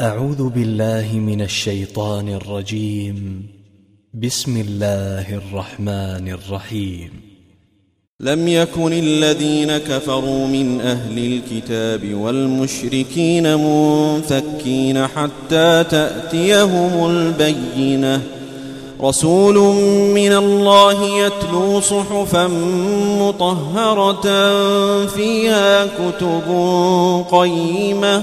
[0.00, 3.46] أعوذ بالله من الشيطان الرجيم.
[4.14, 7.10] بسم الله الرحمن الرحيم.
[8.20, 18.22] لم يكن الذين كفروا من أهل الكتاب والمشركين منفكين حتى تأتيهم البينة.
[19.00, 19.54] رسول
[20.14, 22.46] من الله يتلو صحفا
[23.20, 24.26] مطهرة
[25.06, 26.46] فيها كتب
[27.30, 28.22] قيمة.